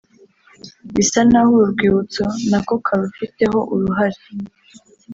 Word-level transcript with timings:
bisa 0.93 1.19
n’aho 1.31 1.51
uru 1.59 1.71
rwibutso 1.73 2.23
na 2.49 2.59
ko 2.67 2.73
karufiteho 2.85 3.59
uruhare 3.73 4.19